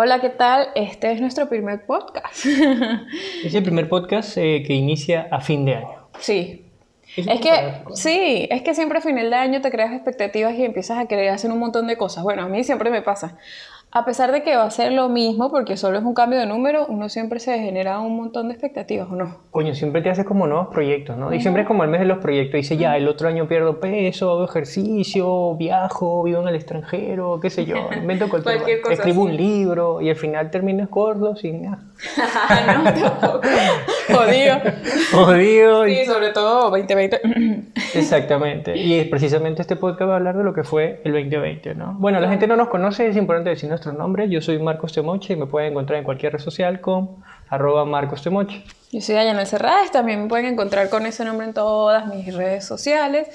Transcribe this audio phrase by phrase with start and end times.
[0.00, 0.68] Hola, ¿qué tal?
[0.76, 2.46] Este es nuestro primer podcast.
[3.44, 6.08] Es el primer podcast eh, que inicia a fin de año.
[6.20, 6.64] sí.
[7.16, 10.98] Es que, sí, es que siempre a final de año te creas expectativas y empiezas
[10.98, 12.22] a querer hacer un montón de cosas.
[12.22, 13.38] Bueno, a mí siempre me pasa.
[13.90, 16.44] A pesar de que va a ser lo mismo, porque solo es un cambio de
[16.44, 19.38] número, uno siempre se genera un montón de expectativas, ¿o no?
[19.50, 21.32] Coño, siempre te haces como nuevos proyectos, ¿no?
[21.32, 22.58] Y siempre es como el mes de los proyectos.
[22.58, 27.48] Dice, ya, el otro año pierdo peso, hago ejercicio, viajo, vivo en el extranjero, qué
[27.48, 29.30] sé yo, invento cualquier, Cualquier cosa Escribo así.
[29.30, 31.78] un libro y al final terminas gordo sin nada.
[32.66, 33.40] no, tampoco.
[34.14, 34.58] Jodido.
[35.12, 35.84] Jodido.
[35.86, 37.20] Sí, sobre todo 2020.
[37.94, 38.74] Exactamente.
[38.88, 41.94] Y precisamente este podcast va a hablar de lo que fue el 2020, ¿no?
[41.98, 44.30] Bueno, la gente no nos conoce, es importante decir nuestros nombres.
[44.30, 47.16] Yo soy Marcos Temoche y me pueden encontrar en cualquier red social con
[47.48, 48.62] arroba Marcos Temoche.
[48.92, 52.64] Yo soy Dayana Cerrades, también me pueden encontrar con ese nombre en todas mis redes
[52.64, 53.28] sociales.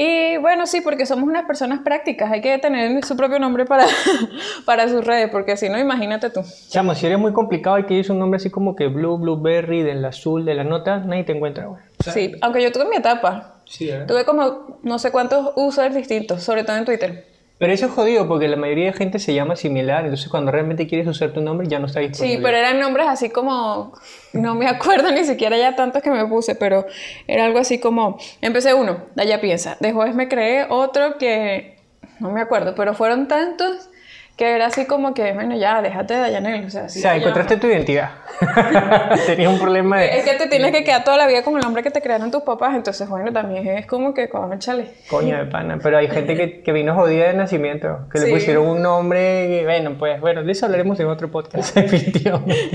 [0.00, 3.84] Y bueno, sí, porque somos unas personas prácticas, hay que tener su propio nombre para,
[4.64, 6.42] para sus redes, porque si no, imagínate tú.
[6.68, 9.82] Chamo, si eres muy complicado, hay que irse un nombre así como que Blue, Blueberry,
[9.82, 11.82] del azul, de la nota, nadie te encuentra, güey.
[11.98, 16.64] Sí, aunque yo tuve mi etapa, Sí, tuve como no sé cuántos users distintos, sobre
[16.64, 17.26] todo en Twitter.
[17.58, 20.86] Pero eso es jodido porque la mayoría de gente se llama similar, entonces cuando realmente
[20.86, 22.36] quieres usar tu nombre ya no está disponible.
[22.36, 23.92] Sí, pero eran nombres así como,
[24.32, 26.86] no me acuerdo ni siquiera ya tantos que me puse, pero
[27.26, 31.78] era algo así como, empecé uno, Daya piensa, después me creé otro que,
[32.20, 33.90] no me acuerdo, pero fueron tantos
[34.38, 37.18] que era así como que, bueno, ya, déjate de Dayanel, o sea, O sea, se
[37.18, 38.10] encontraste tu identidad.
[39.26, 40.16] Tenías un problema de...
[40.16, 42.30] Es que te tienes que quedar toda la vida con el nombre que te crearon
[42.30, 44.92] tus papás, entonces, bueno, también es como que, échale.
[45.10, 48.68] Coño de pana, pero hay gente que, que vino jodida de nacimiento, que le pusieron
[48.68, 52.70] un nombre y bueno, pues bueno, de eso hablaremos en otro podcast, definitivamente.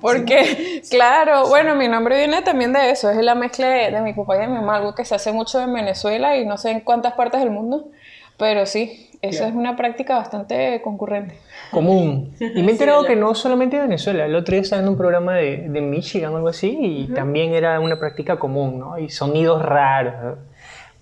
[0.00, 4.14] Porque, claro, bueno, mi nombre viene también de eso, es la mezcla de, de mi
[4.14, 6.70] papá y de mi mamá, algo que se hace mucho en Venezuela y no sé
[6.70, 7.90] en cuántas partes del mundo,
[8.36, 11.38] pero sí, eso es una práctica bastante concurrente.
[11.70, 12.34] Común.
[12.38, 14.96] Y me he enterado que no solamente en Venezuela, el otro día estaba en un
[14.96, 18.98] programa de, de Michigan o algo así y también era una práctica común, ¿no?
[18.98, 20.14] Y sonidos raros.
[20.22, 20.36] ¿no?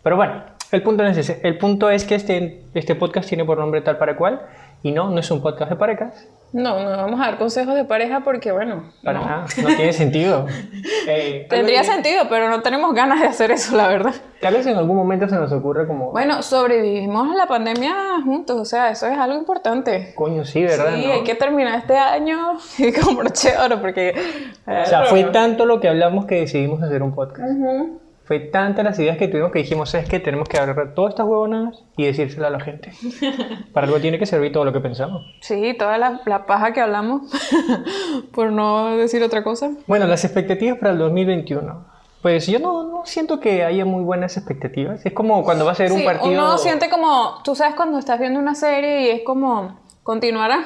[0.02, 1.40] Pero bueno, el punto no es ese.
[1.42, 4.42] El punto es que este, este podcast tiene por nombre tal para cual
[4.82, 6.26] y no, no es un podcast de parejas.
[6.52, 9.24] No, no vamos a dar consejos de pareja porque, bueno, Para no.
[9.24, 10.46] nada, no tiene sentido.
[11.04, 14.14] Eh, tendría sentido, pero no tenemos ganas de hacer eso, la verdad.
[14.40, 17.92] Tal vez en algún momento se nos ocurre como, Bueno, sobrevivimos a la pandemia
[18.24, 20.12] juntos, o sea, eso es algo importante.
[20.14, 20.94] coño, sí, ¿verdad?
[20.94, 21.12] Sí, no?
[21.14, 24.14] hay que terminar este año y con broche de oro porque...
[24.64, 27.50] O sea, fue tanto lo que hablamos que decidimos hacer un podcast.
[27.50, 28.00] Ujú.
[28.24, 31.26] Fue tantas las ideas que tuvimos que dijimos, es que tenemos que agarrar todas estas
[31.26, 32.92] huevonadas y decírselo a la gente.
[33.72, 35.26] Para algo tiene que servir todo lo que pensamos.
[35.40, 37.22] Sí, toda la, la paja que hablamos,
[38.32, 39.70] por no decir otra cosa.
[39.86, 41.92] Bueno, las expectativas para el 2021.
[42.22, 45.04] Pues yo no, no siento que haya muy buenas expectativas.
[45.04, 46.30] Es como cuando vas a ver un Sí, partido...
[46.30, 50.60] uno siente como, tú sabes cuando estás viendo una serie y es como, continuará.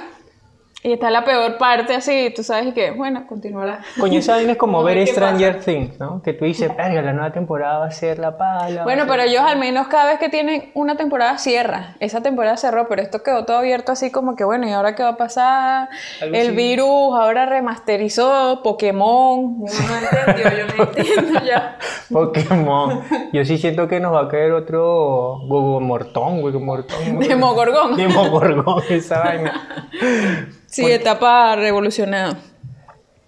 [0.82, 3.81] Y está la peor parte así, tú sabes y que, bueno, continuará.
[3.98, 6.22] Coño, esa vaina es como ver Stranger Things, ¿no?
[6.22, 8.84] Que tú dices, verga, la nueva temporada va a ser la pala.
[8.84, 11.97] Bueno, pero ellos al menos cada vez que tienen una temporada cierra.
[11.98, 15.03] Esa temporada cerró, pero esto quedó todo abierto así como que bueno, ¿y ahora qué
[15.03, 15.88] va a pasar?
[16.20, 19.38] El virus ahora remasterizó Pokémon.
[19.59, 21.78] Uno no entendió, yo no entiendo ya.
[22.10, 23.02] Pokémon.
[23.32, 27.18] Yo sí siento que nos va a caer otro Gogomortón, Gogomortón.
[27.18, 27.96] Demogorgón.
[27.96, 29.90] Demogorgón, esa vaina.
[30.66, 32.36] Sí, etapa revolucionada.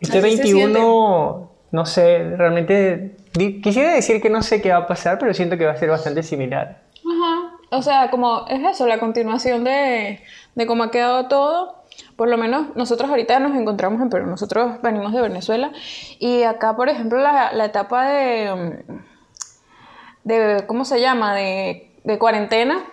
[0.01, 3.17] Este Así se 21, no sé, realmente
[3.63, 5.91] quisiera decir que no sé qué va a pasar, pero siento que va a ser
[5.91, 6.83] bastante similar.
[6.99, 7.57] Ajá.
[7.71, 10.21] O sea, como es eso, la continuación de,
[10.55, 11.78] de cómo ha quedado todo.
[12.17, 15.73] Por lo menos nosotros ahorita nos encontramos en Perú, nosotros venimos de Venezuela
[16.19, 21.35] y acá, por ejemplo, la, la etapa de, mm, de, ¿cómo se llama?
[21.35, 22.85] De, de cuarentena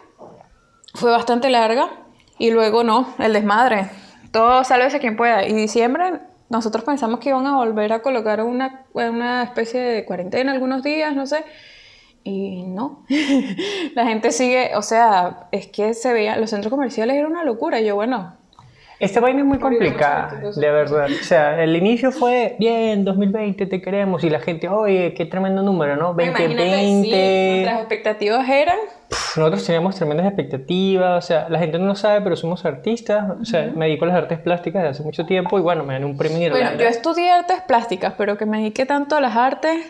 [0.93, 1.89] fue bastante larga
[2.37, 3.89] y luego no, el desmadre.
[4.31, 5.45] Todo sálvese quien pueda.
[5.45, 10.51] Y diciembre nosotros pensamos que iban a volver a colocar una, una especie de cuarentena
[10.51, 11.43] algunos días, no sé.
[12.23, 13.05] Y no,
[13.95, 17.79] la gente sigue, o sea, es que se veía, los centros comerciales era una locura.
[17.79, 18.35] Y yo, bueno,
[18.99, 21.07] Esta vaina es muy complicada, de verdad.
[21.07, 24.23] O sea, el inicio fue, bien, 2020, te queremos.
[24.23, 26.11] Y la gente, oye, qué tremendo número, ¿no?
[26.11, 27.51] imagínate, sí, 2020.
[27.51, 28.77] nuestras expectativas eran,
[29.09, 33.25] Pff, Nosotros teníamos tremendas expectativas, o sea, la gente no lo sabe, pero somos artistas,
[33.41, 35.93] o sea, me dedico a las artes plásticas desde hace mucho tiempo y bueno, me
[35.93, 39.21] gané un premio en bueno, yo estudié artes plásticas, pero que me dediqué tanto a
[39.21, 39.85] las artes,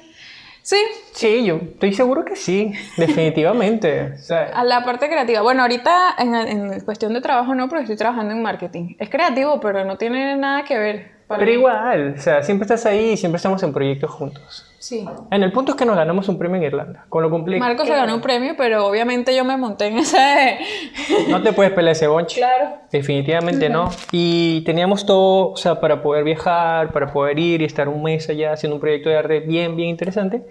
[0.66, 0.78] sí,
[1.14, 4.14] Sí, yo estoy seguro que sí, definitivamente.
[4.16, 5.42] O sea, A la parte creativa.
[5.42, 8.96] Bueno, ahorita en, en cuestión de trabajo no, porque estoy trabajando en marketing.
[9.00, 11.15] Es creativo, pero no tiene nada que ver.
[11.28, 14.72] Pero igual, o sea, siempre estás ahí y siempre estamos en proyectos juntos.
[14.78, 15.04] Sí.
[15.32, 17.68] En el punto es que nos ganamos un premio en Irlanda, con lo complicado.
[17.68, 20.60] Marcos se ganó un premio, pero obviamente yo me monté en ese...
[21.30, 22.38] No te puedes pelear ese bonche.
[22.38, 22.78] Claro.
[22.92, 23.90] Definitivamente no.
[24.12, 28.30] Y teníamos todo, o sea, para poder viajar, para poder ir y estar un mes
[28.30, 30.44] allá haciendo un proyecto de arte bien, bien interesante.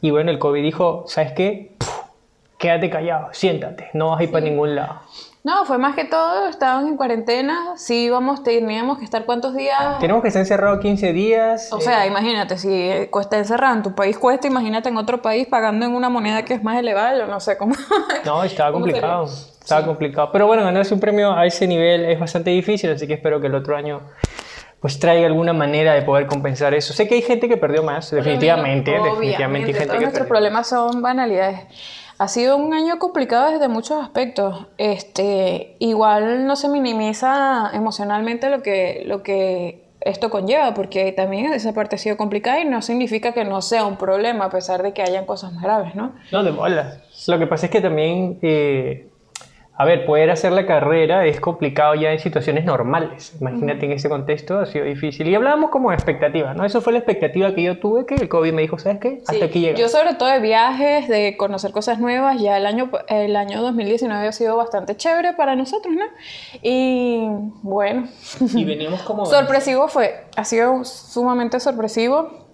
[0.00, 1.76] Y bueno, el COVID dijo, ¿sabes qué?
[1.78, 2.00] Puf,
[2.58, 5.02] quédate callado, siéntate, no vas a ir para ningún lado.
[5.42, 9.98] No, fue más que todo, estaban en cuarentena, sí íbamos, teníamos que estar cuántos días...
[9.98, 11.72] Tenemos que estar encerrados 15 días.
[11.72, 15.46] O eh, sea, imagínate, si cuesta encerrado en tu país cuesta, imagínate en otro país
[15.46, 17.74] pagando en una moneda que es más elevada, yo no sé cómo...
[18.26, 19.24] No, estaba ¿Cómo complicado.
[19.24, 20.30] Estaba complicado.
[20.30, 23.46] Pero bueno, ganarse un premio a ese nivel es bastante difícil, así que espero que
[23.46, 24.02] el otro año
[24.80, 26.92] pues traiga alguna manera de poder compensar eso.
[26.92, 30.26] Sé que hay gente que perdió más, definitivamente, Obviamente, definitivamente hay gente todos que nuestros
[30.26, 30.28] perdió.
[30.28, 31.60] problemas son banalidades.
[32.20, 34.66] Ha sido un año complicado desde muchos aspectos.
[34.76, 41.72] Este, igual no se minimiza emocionalmente lo que, lo que esto conlleva, porque también esa
[41.72, 44.92] parte ha sido complicada y no significa que no sea un problema, a pesar de
[44.92, 46.12] que hayan cosas más graves, ¿no?
[46.30, 46.98] No, de bolas.
[47.26, 49.08] Lo que pasa es que también, eh,
[49.80, 53.32] a ver, poder hacer la carrera es complicado ya en situaciones normales.
[53.40, 55.26] Imagínate en ese contexto, ha sido difícil.
[55.26, 56.66] Y hablábamos como de expectativas, ¿no?
[56.66, 59.20] Eso fue la expectativa que yo tuve, que el COVID me dijo, ¿sabes qué?
[59.20, 59.78] Hasta Sí, aquí llega.
[59.78, 64.28] Yo sobre todo de viajes, de conocer cosas nuevas, ya el año, el año 2019
[64.28, 66.04] ha sido bastante chévere para nosotros, ¿no?
[66.60, 67.26] Y
[67.62, 68.06] bueno,
[68.54, 69.24] Y veníamos como...
[69.24, 72.49] sorpresivo fue, ha sido sumamente sorpresivo.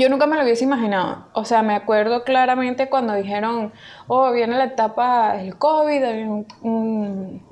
[0.00, 1.26] Yo nunca me lo hubiese imaginado.
[1.34, 3.72] O sea, me acuerdo claramente cuando dijeron,
[4.08, 7.42] oh, viene la etapa del COVID, un, un-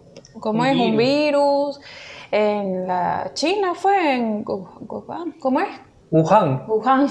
[0.41, 0.77] ¿cómo Un es?
[0.77, 1.81] Un virus.
[2.31, 5.69] En la China fue, en ¿cómo es?
[6.11, 6.65] Wuhan.
[6.69, 7.09] Wuhan.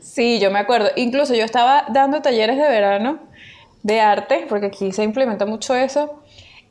[0.00, 0.88] Sí, yo me acuerdo.
[0.96, 3.18] Incluso yo estaba dando talleres de verano
[3.82, 6.22] de arte, porque aquí se implementa mucho eso.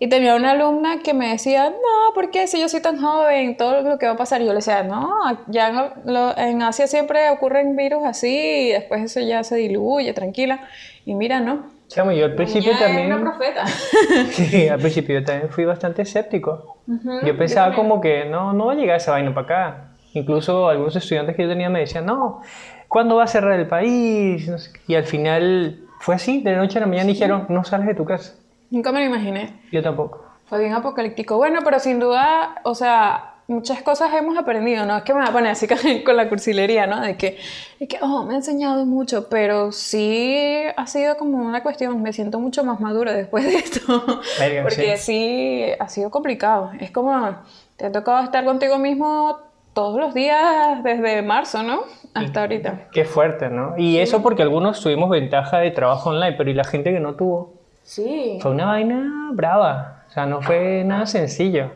[0.04, 3.56] Y tenía una alumna que me decía, no, ¿por qué si yo soy tan joven?
[3.56, 4.42] Todo lo que va a pasar.
[4.42, 5.10] Y yo le decía, no,
[5.48, 10.12] ya en, lo- en Asia siempre ocurren virus así y después eso ya se diluye,
[10.12, 10.60] tranquila.
[11.06, 11.68] Y mira, no.
[11.88, 13.14] Chamo, yo al principio también...
[13.14, 13.66] una profeta.
[14.32, 16.80] Sí, al principio yo también fui bastante escéptico.
[17.24, 19.88] yo pensaba como que no, no va a llegar esa vaina para acá.
[20.14, 22.42] Incluso algunos estudiantes que yo tenía me decían, no,
[22.90, 24.52] ¿cuándo va a cerrar el país?
[24.86, 27.96] Y al final fue así, de la noche a la mañana dijeron, no sales de
[27.96, 28.34] tu casa.
[28.74, 29.54] Nunca me lo imaginé.
[29.72, 30.26] Yo tampoco.
[30.48, 31.38] Fue bien apocalíptico.
[31.38, 34.98] Bueno, pero sin duda, o sea, muchas cosas hemos aprendido, ¿no?
[34.98, 35.68] Es que me va a poner así
[36.04, 37.00] con- la cursilería, ¿no?
[37.00, 37.38] De que,
[37.80, 42.14] de que, oh, me ha enseñado mucho, pero sí ha sido como una cuestión, me
[42.14, 43.80] siento mucho más madura después de esto.
[44.40, 46.72] Verga, Porque sí, ha sido complicado.
[46.80, 47.36] Es como,
[47.78, 49.38] te ha tocado estar contigo mismo
[49.74, 51.82] todos los días desde marzo, ¿no?
[52.16, 52.88] Hasta ahorita.
[52.92, 53.78] Qué fuerte, ¿no?
[53.78, 57.14] Y eso porque algunos tuvimos ventaja de trabajo online, pero ¿y la gente que no
[57.14, 57.62] tuvo?
[57.84, 58.38] Sí.
[58.42, 61.72] Fue una vaina brava, o sea, no fue nada sencillo.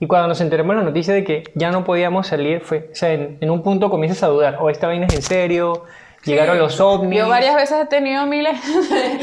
[0.00, 2.94] Y cuando nos enteramos de la noticia de que ya no podíamos salir, fue, o
[2.94, 5.84] sea, en, en un punto comienzas a dudar, o esta vaina es en serio,
[6.24, 7.18] llegaron los ovnis.
[7.18, 8.60] Yo varias veces he tenido miles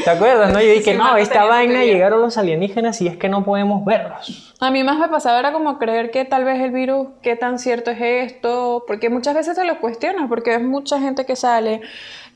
[0.04, 0.60] ¿Te acuerdas, no?
[0.60, 1.92] Yo dije, Sí, no, esta vaina teoría.
[1.92, 4.54] llegaron los alienígenas y es que no podemos verlos.
[4.60, 7.58] A mí más me pasaba era como creer que tal vez el virus, qué tan
[7.58, 11.80] cierto es esto, porque muchas veces se lo cuestionas, porque es mucha gente que sale,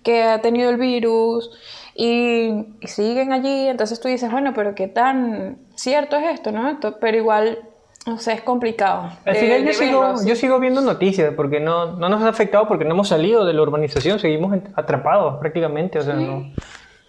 [0.03, 1.51] que ha tenido el virus
[1.95, 6.69] y, y siguen allí, entonces tú dices, bueno, pero qué tan cierto es esto, ¿no?
[6.69, 7.59] Esto- pero igual,
[8.07, 9.11] no sé, es complicado.
[9.25, 12.67] Al de- final yo sigo, yo sigo viendo noticias porque no, no nos ha afectado
[12.67, 16.53] porque no hemos salido de la urbanización, seguimos atrapados prácticamente, o sea, no,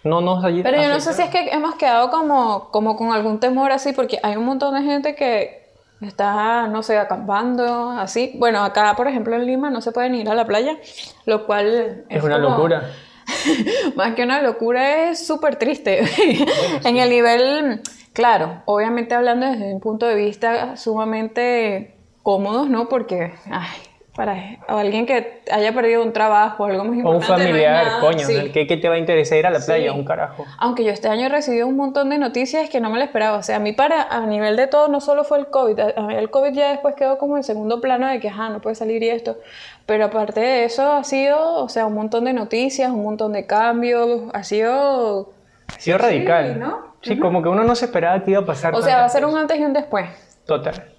[0.04, 3.40] no nos Pero yo no sé si es que hemos quedado como, como con algún
[3.40, 5.66] temor así, porque hay un montón de gente que
[6.02, 8.36] está, no sé, acampando, así.
[8.38, 10.78] Bueno, acá, por ejemplo, en Lima no se pueden ir a la playa,
[11.26, 12.84] lo cual Es una como- locura.
[13.96, 16.04] Más que una locura, es súper triste.
[16.84, 17.82] en el nivel,
[18.14, 22.90] claro, obviamente hablando desde un punto de vista sumamente cómodos, ¿no?
[22.90, 23.68] Porque, ay,
[24.16, 27.28] para alguien que haya perdido un trabajo o algo más O un importante.
[27.28, 28.52] no es familiar, nada, coño, sí.
[28.54, 29.92] ¿qué, qué te va a interesar ir a la playa?
[29.92, 29.98] Sí.
[29.98, 30.46] Un carajo.
[30.58, 33.38] Aunque yo este año he recibido un montón de noticias que no me lo esperaba.
[33.38, 35.80] O sea, a mí para, a nivel de todo, no solo fue el COVID.
[35.98, 38.62] A mí el COVID ya después quedó como en segundo plano de que, ajá, no
[38.62, 39.38] puede salir y esto.
[39.86, 43.46] Pero aparte de eso, ha sido, o sea, un montón de noticias, un montón de
[43.46, 44.24] cambios.
[44.34, 45.34] Ha sido...
[45.68, 46.60] Ha sido radical.
[46.60, 46.96] ¿no?
[47.02, 48.74] Sí, como que uno no se esperaba que iba a pasar.
[48.74, 50.10] O sea, va a ser un antes y un después.
[50.46, 50.92] Total,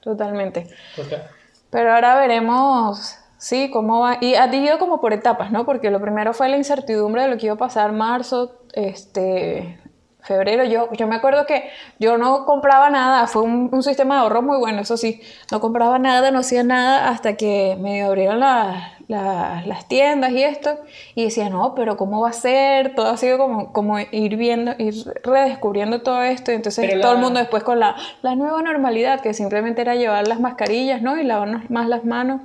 [0.00, 0.66] Totalmente.
[0.96, 1.28] total.
[1.70, 4.16] Pero ahora veremos, sí, cómo va.
[4.20, 5.64] Y ha ido como por etapas, ¿no?
[5.64, 9.78] Porque lo primero fue la incertidumbre de lo que iba a pasar marzo, este,
[10.22, 10.64] febrero.
[10.64, 14.42] Yo, yo me acuerdo que yo no compraba nada, fue un, un sistema de ahorro
[14.42, 18.92] muy bueno, eso sí, no compraba nada, no hacía nada hasta que me abrieron la-
[19.08, 20.78] la- las tiendas y esto,
[21.14, 22.94] y decía, no, pero ¿cómo va a ser?
[22.94, 27.12] Todo ha sido como, como ir viendo, ir redescubriendo todo esto, y entonces Pero todo
[27.12, 31.02] la- el mundo después con la, la nueva normalidad, que simplemente era llevar las mascarillas,
[31.02, 31.18] ¿no?
[31.18, 32.42] Y lavarnos más las manos.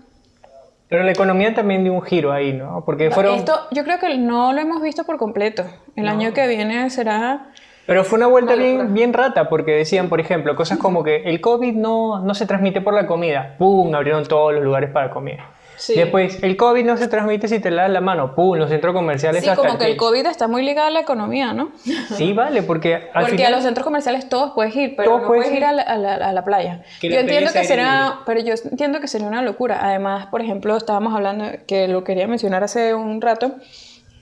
[0.90, 2.84] Pero la economía también dio un giro ahí, ¿no?
[2.86, 3.36] Porque fueron...
[3.36, 5.66] Esto yo creo que no lo hemos visto por completo.
[5.98, 7.48] El año que viene será...
[7.88, 11.42] Pero fue una vuelta bien, bien rata, porque decían, por ejemplo, cosas como que el
[11.42, 13.56] COVID no, no se transmite por la comida.
[13.58, 13.96] ¡Pum!
[13.96, 15.40] Abrieron todos los lugares para comer.
[15.78, 15.94] Sí.
[15.94, 18.34] Después, el COVID no se transmite si te lavas la mano.
[18.36, 18.58] ¡Pum!
[18.58, 19.96] Los centros comerciales Sí, hasta como que el.
[19.96, 21.70] COVID está muy ligado a la economía, ¿no?
[22.16, 23.54] Sí, vale, porque al Porque final...
[23.54, 25.66] a los centros comerciales todos puedes ir, pero no puedes puedes ir ir.
[25.66, 26.82] a la, a la- a la playa.
[27.02, 29.80] Yo la entiendo que sería, pero yo entiendo que sería una locura.
[29.82, 33.52] Además, por ejemplo, estábamos hablando que lo quería mencionar hace un rato.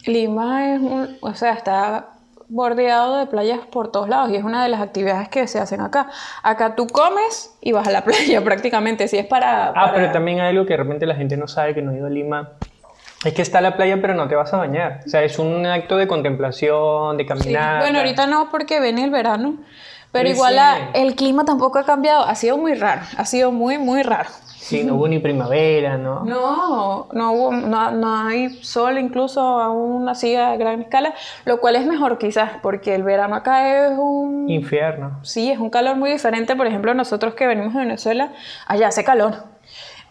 [0.06, 2.10] Lima es un, o sea, está
[2.48, 5.82] bordeado de playas por todos lados y es una de las actividades que se hacen
[5.82, 6.08] acá.
[6.44, 10.40] Acá tú comes y vas a la playa prácticamente, si es para, Ah, pero también
[10.40, 12.50] hay algo que de repente la gente no sabe que no ha ido a Lima.
[13.24, 15.00] Es que está la playa, pero no te vas a bañar.
[15.04, 17.80] O sea, es un acto de contemplación, de Sí, caminar.
[17.82, 19.56] Bueno, ahorita no porque viene el verano,
[20.16, 20.36] pero Recién.
[20.38, 24.02] igual la- el clima tampoco ha cambiado, ha sido muy raro, ha sido muy, muy
[24.02, 24.30] raro.
[24.58, 26.24] Sí, no hubo ni primavera, ¿no?
[26.24, 31.76] No, no, hubo, no, no hay sol incluso aún así a gran escala, lo cual
[31.76, 34.50] es mejor quizás, porque el verano acá es un...
[34.50, 35.20] Infierno.
[35.24, 38.32] Sí, es un calor muy diferente, por ejemplo, nosotros que venimos de Venezuela,
[38.68, 39.34] allá hace calor,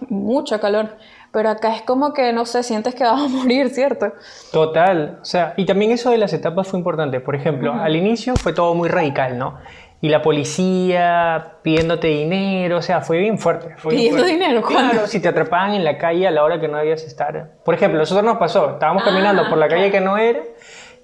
[0.08, 0.96] mucho calor,
[1.32, 4.12] pero acá es como que, no sé, sientes que vas a morir, ¿cierto?
[4.52, 7.18] Total, o sea, y también eso de las etapas fue importante.
[7.18, 9.58] Por ejemplo, al inicio fue todo muy radical, ¿no?
[10.04, 13.74] Y la policía pidiéndote dinero, o sea, fue bien fuerte.
[13.78, 14.32] Fue bien ¿Pidiendo fuerte.
[14.34, 14.60] dinero?
[14.60, 14.90] ¿Cuándo?
[14.92, 17.52] Claro, si te atrapaban en la calle a la hora que no debías estar.
[17.64, 20.40] Por ejemplo, nosotros nos pasó, estábamos caminando por la calle que no era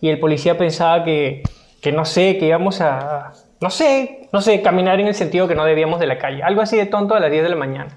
[0.02, 1.42] y el policía pensaba que,
[1.80, 5.54] que no sé, que íbamos a, no sé, no sé, caminar en el sentido que
[5.54, 6.42] no debíamos de la calle.
[6.42, 7.96] Algo así de tonto a las 10 de la mañana.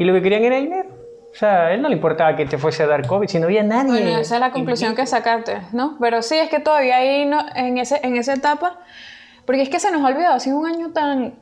[0.00, 0.88] Y lo que querían era dinero.
[1.30, 3.46] O sea, a él no le importaba que te fuese a dar COVID, si no
[3.46, 3.92] había nadie.
[3.92, 5.98] Bueno, esa es la conclusión que sacaste, ¿no?
[6.00, 8.80] Pero sí, es que todavía ahí, no, en, ese, en esa etapa,
[9.46, 11.34] porque es que se nos ha olvidado, ha sido un año tan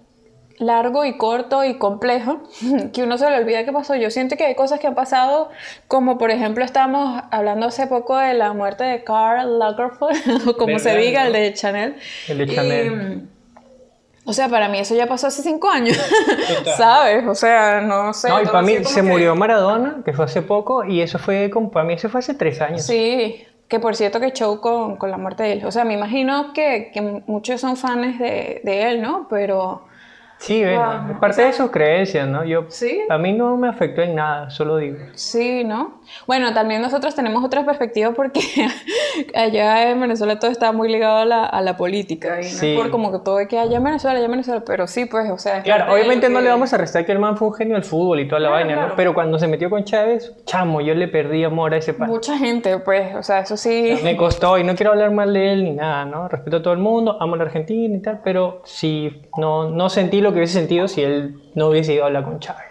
[0.58, 2.40] largo y corto y complejo
[2.92, 3.94] que uno se le olvida qué pasó.
[3.96, 5.48] Yo siento que hay cosas que han pasado,
[5.88, 10.78] como por ejemplo estábamos hablando hace poco de la muerte de Karl Lagerfeld, o como
[10.78, 11.96] se ¿Verdad, diga, el de Chanel.
[12.28, 12.90] El de Y, Chanel.
[12.92, 13.28] mm,
[14.26, 15.96] o sea, para mí eso ya pasó hace cinco años.
[16.76, 17.26] ¿sabes?
[17.26, 18.28] O sea, no sé.
[18.28, 21.48] No, y para mí se que- murió Maradona, que fue hace poco, y eso fue,
[21.50, 22.82] como, para mí eso fue hace tres años.
[22.82, 25.64] Sí, que por cierto que show con, con la muerte de él.
[25.64, 29.28] O sea, me imagino que, que muchos son fans de, de él, ¿no?
[29.30, 29.82] Pero
[30.40, 31.12] Sí, bueno, Wow.
[31.12, 32.44] es parte de sus creencias, ¿no?
[32.44, 33.00] Yo, Sí.
[33.10, 34.96] A mí no me afectó en nada, solo digo.
[35.12, 36.00] sí, ¿no?
[36.26, 38.40] Bueno, también nosotros tenemos otra perspectiva porque
[39.34, 42.40] allá en Venezuela todo está muy ligado a la, a la política.
[42.40, 42.66] Y Sí.
[42.66, 44.62] no es por como que todo es que allá en Venezuela, allá en Venezuela.
[44.66, 45.62] Pero sí, pues, o sea.
[45.62, 47.74] Claro, obviamente lo no que- le vamos a restar que el man fue un genio
[47.74, 48.80] del fútbol y toda la Claro, vaina, ¿no?
[48.82, 48.94] claro.
[48.96, 52.08] Pero cuando se metió con Chávez, chamo, yo le perdí amor a ese pan.
[52.08, 53.94] Mucha gente, pues, o sea, eso sí.
[54.02, 56.28] Me costó y no quiero hablar mal de él ni nada, ¿no?
[56.28, 59.88] Respeto a todo el mundo, amo a la Argentina y tal, pero sí, no, no
[59.88, 62.64] sentí lo que hubiese sentido si él no hubiese ido a hablar con Chávez.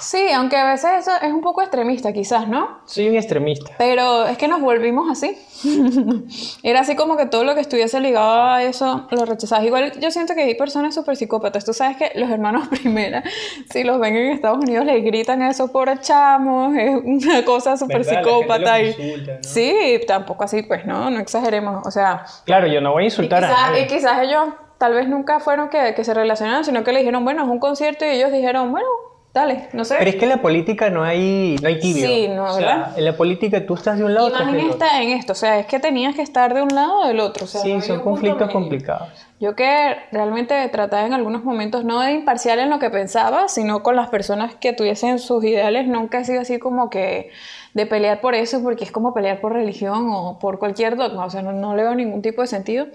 [0.00, 2.78] Sí, aunque a veces eso es un poco extremista, quizás, ¿no?
[2.84, 3.72] Soy un extremista.
[3.78, 5.36] Pero es que nos volvimos así.
[6.62, 9.64] Era así como que todo lo que estuviese ligado a eso lo rechazabas.
[9.64, 11.64] Igual yo siento que hay personas súper psicópatas.
[11.64, 13.24] Tú sabes que los hermanos Primera,
[13.72, 16.76] si los ven en Estados Unidos, les gritan a esos pobres chamos.
[16.76, 18.80] Es una cosa súper psicópata.
[18.80, 19.38] y- insulta, ¿no?
[19.42, 21.84] Sí, tampoco así, pues no, no exageremos.
[21.84, 23.82] O sea, Claro, yo no voy a y insultar a quizás, nadie.
[23.82, 24.44] y quizás ellos
[24.78, 27.58] tal vez nunca fueron que, que se relacionaron, sino que le dijeron, bueno, es un
[27.58, 28.86] concierto y ellos dijeron, bueno,
[29.34, 29.96] dale, no sé.
[29.98, 32.06] Pero es que en la política no hay, no hay tibio.
[32.06, 32.98] Sí, no, O sea, ¿verdad?
[32.98, 35.36] En la política tú estás de un lado, Y más en, esta, en esto, o
[35.36, 37.44] sea, es que tenías que estar de un lado o del otro.
[37.44, 39.08] O sea, Sí, son conflictos complicados.
[39.40, 43.82] Yo que realmente trataba en algunos momentos no de imparcial en lo que pensaba, sino
[43.82, 47.30] con las personas que tuviesen sus ideales, nunca he sido así como que
[47.74, 51.30] de pelear por eso, porque es como pelear por religión o por cualquier dogma, o
[51.30, 52.86] sea, no, no le veo ningún tipo de sentido.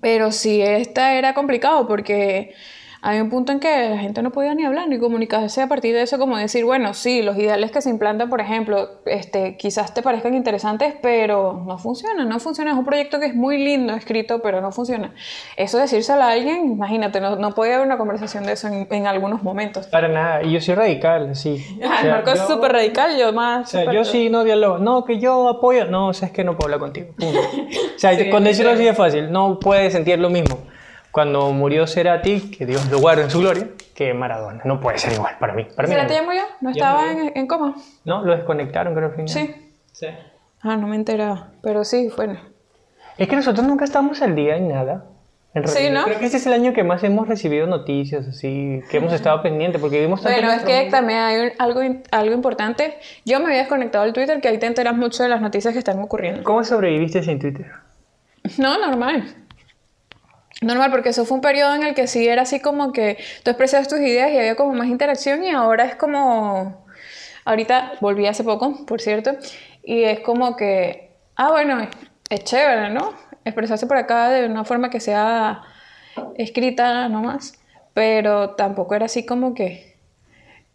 [0.00, 2.54] Pero sí, esta era complicado porque
[3.02, 5.94] había un punto en que la gente no podía ni hablar ni comunicarse a partir
[5.94, 9.94] de eso, como decir, bueno, sí, los ideales que se implantan, por ejemplo, este, quizás
[9.94, 12.72] te parezcan interesantes, pero no funcionan, no funciona.
[12.72, 15.14] Es un proyecto que es muy lindo escrito, pero no funciona.
[15.56, 19.06] Eso decírselo a alguien, imagínate, no, no podía haber una conversación de eso en, en
[19.06, 19.86] algunos momentos.
[19.86, 20.42] Para nada.
[20.42, 21.64] Y yo soy radical, sí.
[21.90, 23.68] Ah, Marco es súper radical, yo más.
[23.68, 24.78] O sea, yo sí no dialogo.
[24.78, 25.86] No, que yo apoyo.
[25.86, 27.08] No, o sea, es que no puedo hablar contigo.
[27.18, 27.38] Punto.
[27.40, 30.58] O sea, Sí, con decirlo así de fácil, no puedes sentir lo mismo.
[31.10, 34.62] Cuando murió Cerati, que Dios lo guarde en su gloria, que Maradona.
[34.64, 35.64] No puede ser igual para mí.
[35.74, 36.20] Para mí ¿Cerati no.
[36.20, 36.42] ya murió?
[36.60, 37.22] ¿No Ya estaba murió.
[37.22, 37.74] en, en coma?
[38.04, 39.28] No, lo desconectaron, creo al final.
[39.28, 39.54] Sí.
[39.92, 40.06] Sí.
[40.62, 41.48] Ah, no me enteraba.
[41.62, 42.38] Pero sí, bueno.
[43.18, 45.06] Es que nosotros nunca estamos al día en nada.
[45.52, 45.90] En Sí.
[45.90, 46.04] ¿no?
[46.04, 49.42] Creo que este es el año que más hemos recibido noticias, así, que hemos estado
[49.42, 50.90] pendientes, porque vimos tanto Bueno, en es que mundo.
[50.96, 51.80] también hay un- algo,
[52.12, 52.94] algo importante.
[53.24, 55.80] Yo me había desconectado del Twitter, que ahí te enteras mucho de las noticias que
[55.80, 56.44] están ocurriendo.
[56.44, 57.66] ¿Cómo sobreviviste sin Twitter?
[58.58, 59.24] No, normal.
[60.60, 63.50] Normal, porque eso fue un periodo en el que sí era así como que tú
[63.50, 66.84] expresabas tus ideas y había como más interacción y ahora es como...
[67.46, 69.32] Ahorita volví hace poco, por cierto,
[69.82, 71.88] y es como que, ah, bueno,
[72.28, 73.14] es chévere, ¿no?
[73.44, 75.62] Expresarse por acá de una forma que sea
[76.36, 77.58] escrita nomás,
[77.94, 79.96] pero tampoco era así como que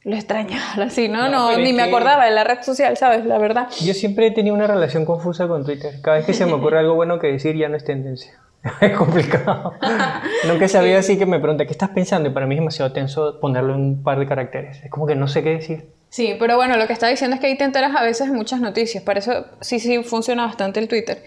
[0.04, 1.30] lo extrañaba, así, ¿no?
[1.30, 3.26] No, No, ni me acordaba de la red social, ¿sabes?
[3.26, 3.68] La verdad.
[3.84, 6.02] Yo siempre he tenido una relación confusa con Twitter.
[6.02, 8.40] Cada vez que se me ocurre algo bueno que decir, ya no es tendencia.
[8.82, 9.74] Es complicado.
[10.48, 12.30] Nunca he sabido así que me pregunta, ¿qué estás pensando?
[12.30, 14.84] Y para mí es demasiado tenso ponerlo en un par de caracteres.
[14.84, 15.90] Es como que no sé qué decir.
[16.10, 18.34] Sí, pero bueno, lo que está diciendo es que ahí te enteras a veces de
[18.36, 19.04] muchas noticias.
[19.04, 21.24] Para eso sí, sí funciona bastante el Twitter.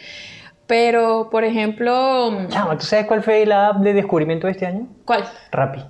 [0.66, 4.86] Pero, por ejemplo, Chama, ¿tú sabes cuál fue la app de descubrimiento de este año?
[5.04, 5.24] ¿cuál?
[5.50, 5.82] Rappi.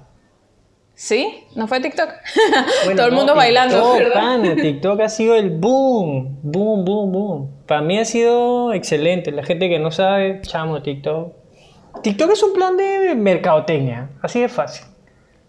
[0.95, 1.45] ¿Sí?
[1.55, 2.09] ¿No fue TikTok?
[2.85, 7.13] Bueno, Todo el no, mundo bailando, TikTok, pana, TikTok ha sido el boom, boom, boom,
[7.13, 7.51] boom.
[7.67, 9.31] Para mí ha sido excelente.
[9.31, 11.38] La gente que no sabe, chamo, TikTok.
[12.03, 14.88] TikTok es un plan de mercadotecnia, así de fácil.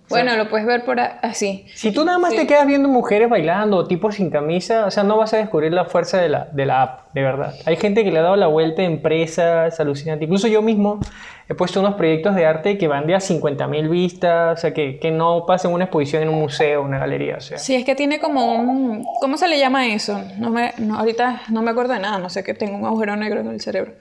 [0.10, 1.66] Bueno, lo puedes ver por así.
[1.76, 5.04] Si tú nada más te quedas viendo mujeres bailando o tipos sin camisa, o sea,
[5.04, 7.54] no vas a descubrir la fuerza de la, de la app, de verdad.
[7.66, 10.26] Hay gente que le ha dado la vuelta a empresas, alucinante.
[10.26, 11.00] Incluso yo mismo
[11.48, 14.74] he puesto unos proyectos de arte que van de a 50 mil vistas, o sea,
[14.74, 17.58] que, que no pasen una exposición en un museo, una galería, o sea.
[17.58, 19.04] Sí, es que tiene como un...
[19.22, 20.22] ¿Cómo se le llama eso?
[20.38, 23.16] No me, no, ahorita no me acuerdo de nada, no sé que tengo un agujero
[23.16, 23.94] negro en el cerebro.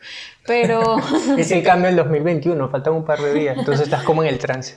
[0.46, 0.96] Pero,
[1.38, 4.38] Es el cambio del 2021, faltan un par de días, entonces estás como en el
[4.38, 4.76] trance.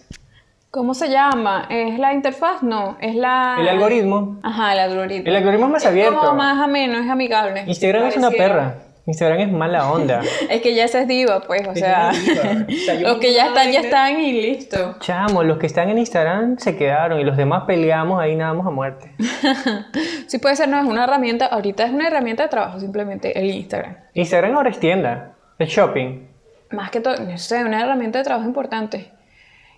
[0.71, 1.67] ¿Cómo se llama?
[1.69, 2.63] ¿Es la interfaz?
[2.63, 3.57] No, es la...
[3.59, 4.39] El algoritmo.
[4.41, 5.29] Ajá, el algoritmo.
[5.29, 6.17] El algoritmo es más Es abierto.
[6.17, 7.63] como más ameno, es amigable.
[7.67, 8.75] Instagram es una perra.
[9.05, 10.21] Instagram es mala onda.
[10.49, 12.65] Es que ya esa es diva, pues, o sea, diva.
[12.69, 14.95] O sea, los que ya están, ya están y listo.
[14.99, 18.65] Chamo, los que están en Instagram se quedaron y los demás peleamos ahí nada más
[18.65, 19.11] a muerte.
[20.27, 23.51] Sí puede ser, no es una herramienta, ahorita es una herramienta de trabajo simplemente, el
[23.51, 23.97] Instagram.
[24.13, 26.27] Instagram ahora es tienda, es shopping.
[26.71, 29.11] Más que todo, no sé, una herramienta de trabajo importante.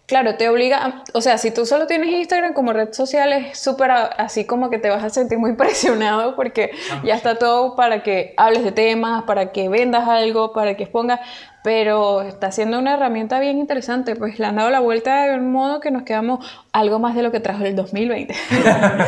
[0.06, 3.58] Claro, te obliga, a- o sea, si tú solo tienes Instagram como red social es
[3.58, 6.72] súper así como que te vas a sentir muy presionado porque
[7.06, 11.22] ya está todo para que hables de temas, para que vendas algo, para que expongas,
[11.64, 15.52] pero está siendo una herramienta bien interesante, pues le han dado la vuelta de un
[15.52, 18.36] modo que nos quedamos algo más de lo que trajo el 2020.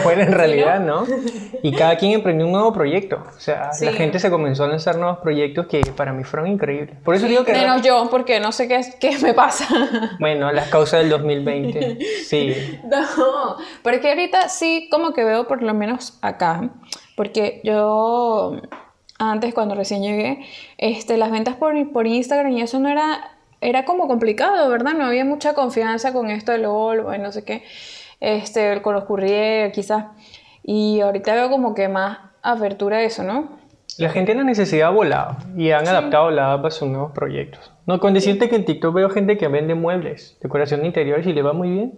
[0.03, 1.03] bueno, en realidad, ¿no?
[1.63, 3.23] Y cada quien emprendió un nuevo proyecto.
[3.36, 3.86] O sea, Sí.
[3.86, 6.95] la gente se comenzó a lanzar nuevos proyectos que para mí fueron increíbles.
[7.03, 7.51] Por eso digo que...
[7.51, 9.67] Menos yo, porque no sé qué, es- qué me pasa.
[10.19, 11.97] Bueno, las causas del 2020.
[12.25, 12.56] Sí.
[12.86, 16.69] No, pero es que ahorita sí como que veo por lo menos acá,
[17.15, 18.53] porque yo
[19.17, 20.45] antes cuando recién llegué,
[20.78, 24.93] este, las ventas por, por Instagram y eso no era, era como complicado, ¿verdad?
[24.93, 27.63] No había mucha confianza con esto del Volvo y no sé qué,
[28.19, 30.06] este, con los courier quizás,
[30.63, 33.65] y ahorita veo como que más apertura a eso, ¿no?
[33.97, 37.13] La gente en la necesidad ha volado y han adaptado la app a sus nuevos
[37.13, 37.71] proyectos.
[37.86, 41.34] No, con decirte que en TikTok veo gente que vende muebles, decoración de interiores y
[41.34, 41.93] le va muy bien.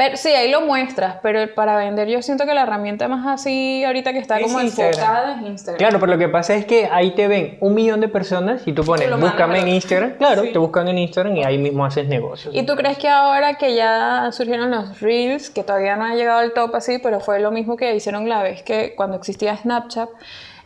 [0.00, 3.82] Pero sí, ahí lo muestras, pero para vender yo siento que la herramienta más así
[3.84, 4.94] ahorita que está Es como Instagram.
[4.94, 5.78] enfocada es Instagram.
[5.78, 8.72] Claro, pero lo que pasa es que ahí te ven un millón de personas y
[8.72, 9.66] tú pones, Tú búscame en.
[9.66, 10.12] Instagram.
[10.12, 12.54] Claro, te buscan en Instagram y ahí mismo haces negocios.
[12.54, 16.38] ¿Y tú crees que ahora que ya surgieron los Reels, que todavía no ha llegado
[16.38, 20.08] al top así, pero fue lo mismo que hicieron la vez que cuando existía Snapchat,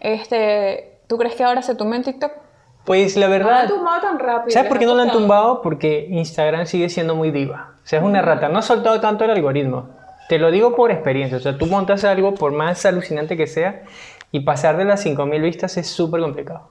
[0.01, 2.33] este, ¿tú crees que ahora se tumba en TikTok?
[2.85, 4.51] Pues la No lo verdad, han tumbado tan rápido.
[4.51, 5.62] ¿sabes por qué no lo han tumbado?
[5.62, 7.71] Porque Instagram sigue siendo muy diva.
[7.85, 8.49] O sea, es una rata.
[8.49, 9.90] No ha soltado tanto el algoritmo.
[10.29, 11.37] Te lo digo por experiencia.
[11.37, 13.83] O sea, tú montas algo, por más alucinante que sea,
[14.31, 16.71] y pasar de las 5000 vistas es súper complicado.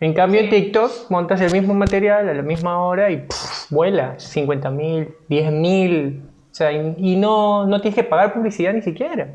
[0.00, 4.16] En cambio, en TikTok montas el mismo material a la misma hora y pff, vuela
[4.16, 6.20] 50.000, 10.000.
[6.22, 9.28] O sea, y, y no, no tienes que pagar publicidad ni siquiera.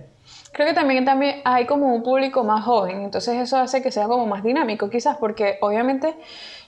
[0.52, 4.08] Creo que también, también hay como un público más joven, entonces eso hace que sea
[4.08, 6.16] como más dinámico quizás, porque obviamente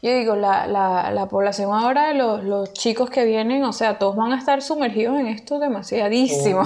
[0.01, 4.15] yo digo, la, la, la población ahora, los, los chicos que vienen, o sea, todos
[4.15, 6.63] van a estar sumergidos en esto demasiadísimo.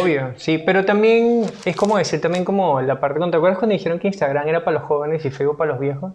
[0.00, 3.98] Obvio, sí, pero también es como decir, también como la parte, ¿te acuerdas cuando dijeron
[3.98, 6.12] que Instagram era para los jóvenes y Facebook para los viejos?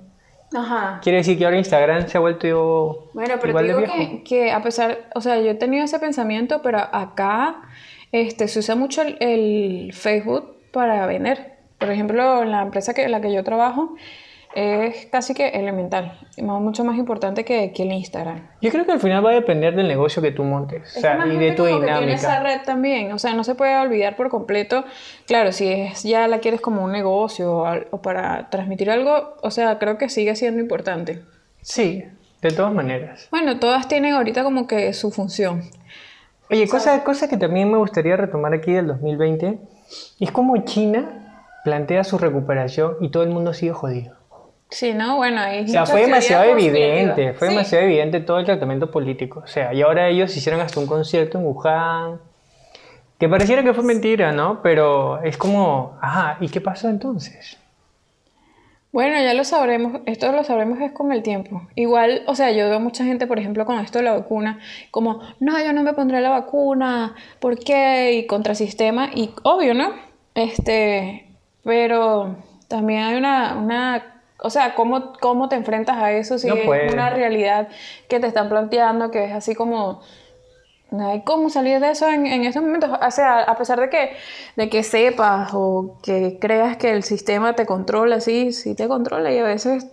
[0.56, 1.00] Ajá.
[1.04, 3.98] Quiere decir que ahora Instagram se ha vuelto Bueno, pero igual te de digo viejo.
[3.98, 7.64] que, que a pesar, o sea, yo he tenido ese pensamiento, pero acá
[8.12, 11.58] este, se usa mucho el, el Facebook para vender.
[11.78, 13.96] Por ejemplo, en la empresa que, en la que yo trabajo,
[14.58, 18.48] es casi que elemental, mucho más importante que, que, el Instagram.
[18.60, 21.28] Yo creo que al final va a depender del negocio que tú montes o sea,
[21.28, 21.94] y de tu dinámica.
[21.94, 24.84] Que tiene esa red también, o sea, no se puede olvidar por completo.
[25.28, 29.78] Claro, si es, ya la quieres como un negocio o para transmitir algo, o sea,
[29.78, 31.22] creo que sigue siendo importante.
[31.62, 32.04] Sí,
[32.42, 33.28] de todas maneras.
[33.30, 35.70] Bueno, todas tienen ahorita como que su función.
[36.50, 39.60] Oye, cosa, cosa que también me gustaría retomar aquí del 2020
[40.20, 44.17] es como China plantea su recuperación y todo el mundo sigue jodido.
[44.70, 45.16] Sí, ¿no?
[45.16, 45.64] Bueno, ahí...
[45.64, 49.42] O sea, fue demasiado evidente, fue demasiado evidente todo el tratamiento político.
[49.44, 52.20] O sea, y ahora ellos hicieron hasta un concierto en Wuhan,
[53.18, 54.62] que pareciera que fue mentira, ¿no?
[54.62, 57.58] Pero es como, ajá, ¿y qué pasó entonces?
[58.92, 61.62] Bueno, ya lo sabremos, esto lo sabremos es con el tiempo.
[61.76, 64.60] Igual, o sea, yo veo mucha gente, por ejemplo, con esto de la vacuna,
[64.92, 68.14] como, no, yo no me pondré la vacuna, ¿por qué?
[68.14, 69.94] Y contrasistema, y obvio, ¿no?
[70.36, 71.28] Este,
[71.64, 76.94] pero también hay una, una o sea, ¿cómo, ¿cómo te enfrentas a eso si es
[76.94, 77.70] una realidad
[78.08, 80.02] que te están planteando que es así como...
[80.90, 82.90] No hay cómo salir de eso en, en estos momentos.
[82.90, 84.16] O sea, a pesar de que,
[84.56, 89.30] de que sepas o que creas que el sistema te controla, sí, sí te controla
[89.30, 89.88] y a veces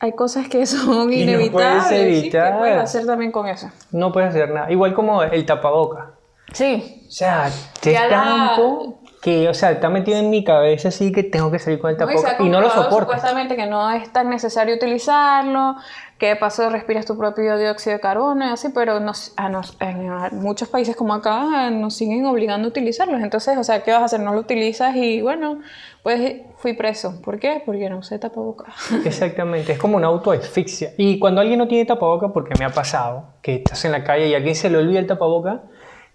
[0.00, 1.82] hay cosas que son inevitables.
[1.82, 2.52] No puedes evitar.
[2.52, 3.70] ¿Qué puedes hacer también con eso?
[3.90, 4.70] No puedes hacer nada.
[4.72, 6.12] Igual como el tapaboca.
[6.52, 7.04] Sí.
[7.06, 11.50] O sea, te estampo que, o sea, está metido en mi cabeza así que tengo
[11.50, 13.12] que salir con el tapabocas y no lo soporto.
[13.12, 15.76] Supuestamente que no es tan necesario utilizarlo,
[16.18, 19.76] que de paso respiras tu propio dióxido de carbono y así, pero nos, a nos,
[19.80, 20.08] en
[20.40, 23.20] muchos países como acá nos siguen obligando a utilizarlos.
[23.20, 24.20] Entonces, o sea, ¿qué vas a hacer?
[24.20, 25.60] No lo utilizas y bueno,
[26.02, 27.20] pues fui preso.
[27.22, 27.62] ¿Por qué?
[27.64, 28.74] Porque no usé tapabocas.
[29.04, 30.92] Exactamente, es como una autoasfixia.
[30.96, 34.28] Y cuando alguien no tiene tapabocas, porque me ha pasado, que estás en la calle
[34.28, 35.60] y a alguien se le olvida el tapabocas,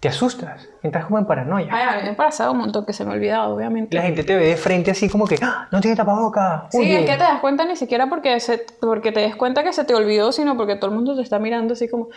[0.04, 1.66] te asustas, entras como en paranoia.
[1.72, 3.96] Ay, a mí me ha pasado un montón que se me ha olvidado, obviamente.
[3.96, 6.66] La gente te ve de frente así como que, ¡Ah, no tiene tapaboca.
[6.68, 9.72] Sí, es que te das cuenta ni siquiera porque, se, porque te des cuenta que
[9.72, 12.08] se te olvidó, sino porque todo el mundo te está mirando así como,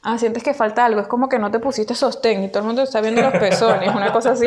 [0.00, 2.66] ah, sientes que falta algo, es como que no te pusiste sostén y todo el
[2.66, 4.46] mundo te está viendo los pezones, una cosa así.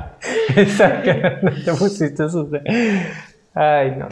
[0.56, 1.10] Exacto,
[1.42, 2.62] no te pusiste sostén.
[3.52, 4.08] Ay, no.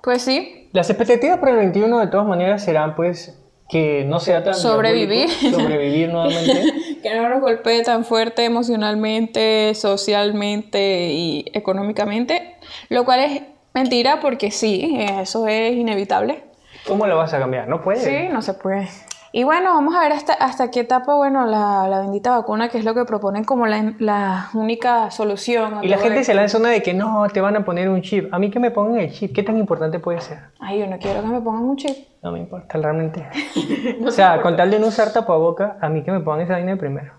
[0.00, 0.68] Pues sí.
[0.72, 3.36] Las expectativas para el 21 de todas maneras serán pues
[3.68, 4.54] que no sea tan...
[4.54, 5.28] Sobrevivir.
[5.30, 6.62] Sobrevivir nuevamente.
[7.02, 12.56] que no nos golpee tan fuerte emocionalmente, socialmente y económicamente,
[12.88, 13.42] lo cual es
[13.74, 16.44] mentira porque sí, eso es inevitable.
[16.86, 17.68] ¿Cómo lo vas a cambiar?
[17.68, 18.00] No puede.
[18.00, 18.88] Sí, no se puede.
[19.34, 22.76] Y bueno, vamos a ver hasta, hasta qué etapa, bueno, la, la bendita vacuna, que
[22.76, 25.82] es lo que proponen como la, la única solución.
[25.82, 28.32] Y la gente se lanza una de que no, te van a poner un chip.
[28.32, 30.38] A mí que me pongan el chip, ¿qué tan importante puede ser?
[30.60, 31.96] Ay, yo no quiero que me pongan un chip.
[32.22, 33.26] No me importa, realmente.
[34.06, 36.72] o sea, con tal de no usar tapaboca, a mí que me pongan esa vaina
[36.72, 37.14] de primero.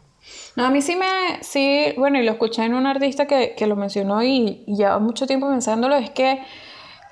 [0.56, 3.66] No, a mí sí me, sí, bueno, y lo escuché en un artista que, que
[3.66, 6.44] lo mencionó y, y lleva mucho tiempo pensándolo, es que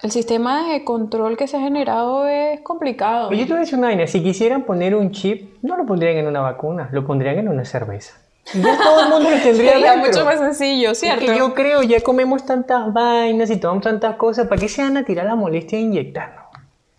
[0.04, 3.30] el sistema de control que se ha generado es complicado.
[3.30, 4.08] Oye, tú te voy a decir una vaina.
[4.08, 7.66] Si quisieran poner un chip, no lo pondrían en una vacuna, lo pondrían en una
[7.66, 8.16] cerveza.
[8.54, 11.26] Ya todo el mundo lo tendría Sería mucho más sencillo, ¿cierto?
[11.26, 14.98] Porque yo creo, ya comemos tantas vainas y tomamos tantas cosas, ¿para qué se van
[14.98, 16.46] a tirar la molestia de inyectarnos?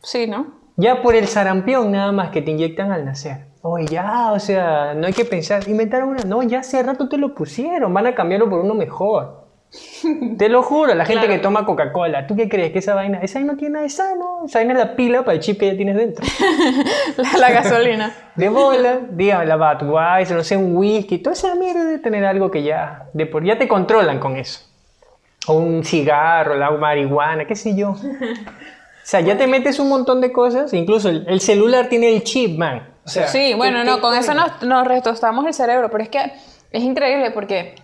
[0.03, 0.63] Sí, ¿no?
[0.77, 3.47] Ya por el sarampión nada más que te inyectan al nacer.
[3.63, 6.23] Oye, ya, o sea, no hay que pensar, inventar una.
[6.25, 9.42] No, ya hace rato te lo pusieron, van a cambiarlo por uno mejor.
[10.39, 13.21] Te lo juro, la gente que toma Coca-Cola, ¿tú qué crees que esa vaina?
[13.23, 15.59] Esa vaina no tiene nada de sano, esa vaina es la pila para el chip
[15.59, 16.25] que ya tienes dentro.
[17.39, 18.15] la, gasolina.
[18.37, 22.51] De bola, dígame, la Budweiser, no sé, un whisky, toda esa mierda de tener algo
[22.51, 24.61] que ya, de por, ya te controlan con eso.
[25.47, 27.91] O un cigarro, la marihuana, qué sé yo.
[27.91, 32.59] O sea, ya te metes un montón de cosas, incluso el, celular tiene el chip,
[32.59, 32.89] man.
[33.05, 36.33] sí, bueno, no, con eso nos, nos retostamos el cerebro, pero es que
[36.71, 37.75] es increíble porque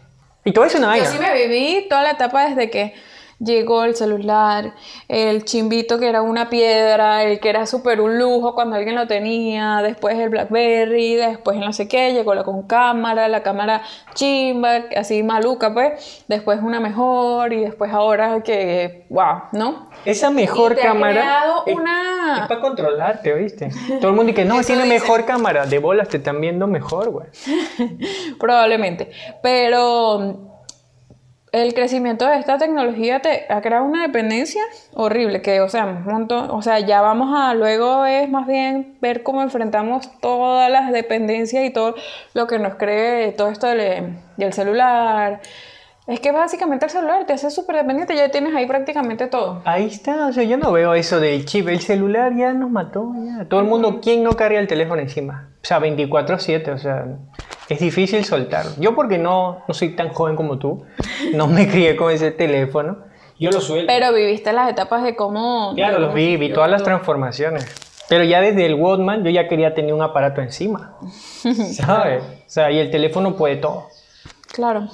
[0.45, 1.05] y todo eso una vaina.
[1.05, 2.95] Yo sí me viví toda la etapa desde que
[3.41, 4.75] llegó el celular,
[5.07, 9.07] el chimbito que era una piedra, el que era súper un lujo cuando alguien lo
[9.07, 13.83] tenía, después el Blackberry, después el no sé qué, llegó la con cámara, la cámara
[14.15, 19.89] chimba, así maluca pues, después una mejor y después ahora que, wow, ¿no?
[20.05, 22.41] Esa mejor cámara es, una...
[22.43, 23.71] es para controlarte, ¿oíste?
[24.01, 27.27] Todo el mundo dice, no, tiene mejor cámara, de bolas te están viendo mejor, güey.
[28.39, 29.11] Probablemente,
[29.43, 30.58] pero
[31.53, 34.63] el crecimiento de esta tecnología te ha creado una dependencia
[34.95, 38.97] horrible, que, o sea, un montón, o sea, ya vamos a, luego es más bien
[39.01, 41.95] ver cómo enfrentamos todas las dependencias y todo
[42.35, 45.41] lo que nos cree todo esto del, del celular.
[46.07, 49.61] Es que básicamente el celular te hace súper dependiente, ya tienes ahí prácticamente todo.
[49.67, 53.13] Ahí está, o sea, yo no veo eso del chip, el celular ya nos mató,
[53.15, 53.45] ya.
[53.47, 55.51] Todo el mundo, ¿quién no carga el teléfono encima?
[55.63, 57.05] O sea, 24/7, o sea,
[57.75, 58.73] es difícil soltarlo.
[58.79, 60.85] Yo porque no, no soy tan joven como tú,
[61.35, 62.99] no me crié con ese teléfono.
[63.39, 63.87] Yo lo suelto.
[63.87, 65.73] Pero viviste las etapas de cómo...
[65.75, 67.67] Claro, los vi, vi todas las transformaciones.
[68.09, 70.97] Pero ya desde el Walkman yo ya quería tener un aparato encima.
[71.43, 72.25] ¿Sabes?
[72.25, 73.87] O sea, y el teléfono puede todo.
[74.53, 74.89] Claro.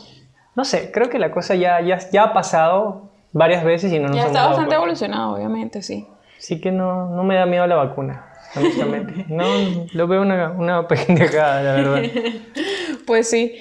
[0.56, 4.08] No sé, creo que la cosa ya, ya, ya ha pasado varias veces y no
[4.08, 4.76] nos Ya hemos está dado bastante cuenta.
[4.76, 6.06] evolucionado, obviamente, sí.
[6.36, 9.26] Así que no, no me da miedo la vacuna, honestamente.
[9.28, 9.44] No,
[9.92, 12.02] lo veo una, una pendejada, la verdad.
[13.06, 13.56] Pues sí.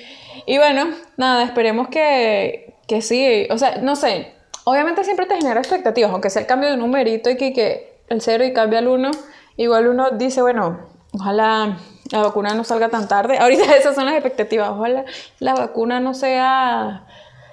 [0.45, 3.47] Y bueno, nada, esperemos que, que sí.
[3.49, 4.32] O sea, no sé.
[4.63, 7.99] Obviamente siempre te genera expectativas, aunque sea el cambio de un numerito y que, que
[8.08, 9.12] el cero y cambia al uno.
[9.58, 11.77] Igual uno dice, bueno, ojalá
[12.12, 13.38] la vacuna no salga tan tarde.
[13.39, 14.69] Ahorita esas son las expectativas.
[14.69, 15.06] Ojalá
[15.39, 17.06] la vacuna no sea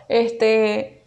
[0.08, 0.99] este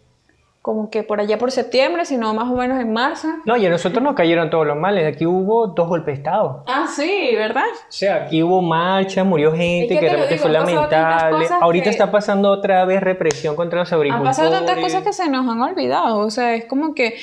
[0.64, 3.28] como que por allá por septiembre, sino más o menos en marzo.
[3.44, 5.06] No, y a nosotros nos cayeron todos los males.
[5.14, 6.64] Aquí hubo dos golpes de Estado.
[6.66, 7.66] Ah, sí, ¿verdad?
[7.70, 11.46] O sea, aquí hubo marcha, murió gente, Es que que de repente fue han lamentable.
[11.60, 14.36] Ahorita que- está pasando otra vez represión contra los Han agricultores.
[14.38, 16.20] pasado tantas cosas que se nos han olvidado.
[16.20, 17.18] O sea, es como que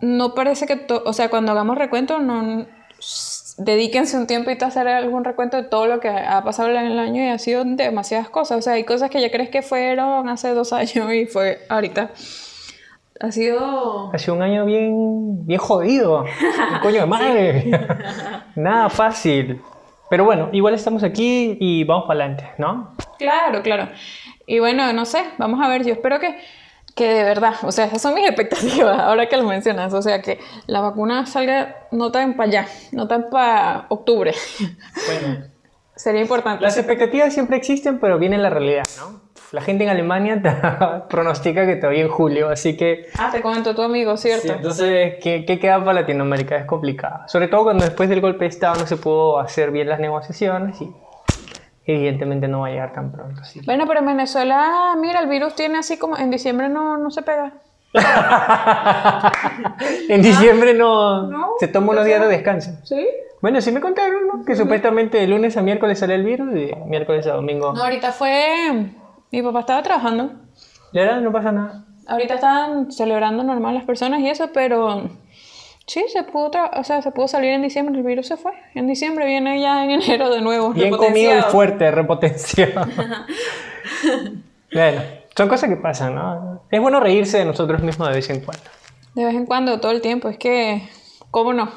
[0.00, 2.64] no parece que, to- o sea, cuando hagamos recuento, no
[3.58, 6.98] dedíquense un tiempito a hacer algún recuento de todo lo que ha pasado en el
[6.98, 8.58] año y ha sido demasiadas cosas.
[8.58, 12.10] O sea, hay cosas que ya crees que fueron hace dos años y fue ahorita.
[13.20, 14.12] Ha sido...
[14.12, 16.22] Ha sido un año bien, bien jodido.
[16.22, 17.70] Un coño de madre.
[18.56, 19.60] Nada fácil.
[20.10, 22.94] Pero bueno, igual estamos aquí y vamos para adelante, ¿no?
[23.18, 23.88] Claro, claro.
[24.46, 26.36] Y bueno, no sé, vamos a ver, yo espero que,
[26.94, 30.20] que de verdad, o sea, esas son mis expectativas, ahora que lo mencionas, o sea,
[30.20, 34.34] que la vacuna salga no tan para allá, no tan para octubre.
[35.06, 35.44] Bueno,
[35.96, 36.62] Sería importante.
[36.62, 39.20] las expectativas siempre existen, pero viene la realidad, ¿no?
[39.54, 40.50] La gente en Alemania te
[41.08, 44.48] pronostica que todavía en julio, así que Ah, te comentó tu amigo, ¿cierto?
[44.48, 46.56] Sí, entonces, ¿qué, qué queda para Latinoamérica?
[46.56, 47.20] Es complicado.
[47.28, 50.80] Sobre todo cuando después del golpe de Estado no se pudo hacer bien las negociaciones
[50.82, 50.92] y
[51.86, 53.42] evidentemente no va a llegar tan pronto.
[53.42, 57.12] así Bueno, pero en Venezuela, mira, el virus tiene así como en diciembre no, no
[57.12, 57.52] se pega.
[60.08, 62.72] en diciembre no, No, se toma unos días de descanso.
[62.82, 63.06] ¿Sí?
[63.40, 64.44] Bueno, sí me contaron, ¿no?
[64.44, 67.72] Que supuestamente de lunes a miércoles sale el virus y de miércoles a domingo.
[67.72, 68.90] No, ahorita fue...
[69.34, 70.30] Mi papá estaba trabajando.
[70.92, 71.84] La verdad, no pasa nada.
[72.06, 75.08] Ahorita estaban celebrando normal las personas y eso, pero
[75.86, 78.52] sí, se pudo, tra- o sea, se pudo salir en diciembre, el virus se fue.
[78.74, 80.70] En diciembre viene ya en enero de nuevo.
[80.72, 82.86] Bien comido y fuerte, repotenciado.
[84.72, 85.02] bueno,
[85.36, 86.62] son cosas que pasan, ¿no?
[86.70, 88.64] Es bueno reírse de nosotros mismos de vez en cuando.
[89.14, 90.88] De vez en cuando, todo el tiempo, es que,
[91.30, 91.70] ¿cómo no?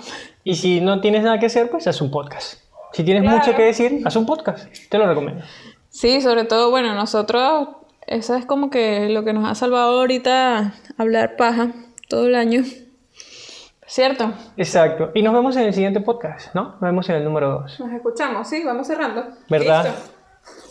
[0.44, 2.60] Y si no tienes nada que hacer, pues haz un podcast.
[2.94, 3.38] Si tienes Claro.
[3.38, 4.68] mucho que decir, haz un podcast.
[4.90, 5.44] Te lo recomiendo.
[5.90, 7.70] Sí, sobre todo, bueno, nosotros,
[8.06, 11.72] eso es como que lo que nos ha salvado ahorita hablar paja
[12.10, 12.64] todo el año.
[13.86, 14.34] ¿Cierto?
[14.58, 15.12] Exacto.
[15.14, 16.72] Y nos vemos en el siguiente podcast, ¿no?
[16.72, 17.80] Nos vemos en el número 2.
[17.80, 19.24] Nos escuchamos, sí, vamos cerrando.
[19.50, 19.86] ¿Verdad?
[19.86, 20.18] Listo.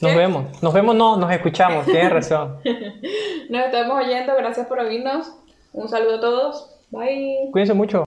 [0.03, 0.19] Nos ¿Qué?
[0.19, 0.63] vemos.
[0.63, 1.87] Nos vemos, no, nos escuchamos.
[1.87, 2.59] Tienes razón.
[3.51, 5.33] Nos estamos oyendo, gracias por oírnos.
[5.73, 6.71] Un saludo a todos.
[6.91, 7.49] Bye.
[7.53, 8.05] Cuídense mucho.